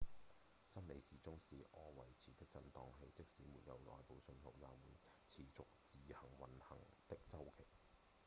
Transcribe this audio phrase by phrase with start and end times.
[0.65, 7.67] 生理時鐘是自我維持的振盪器即使沒有外部信號也會持續自主運行的週期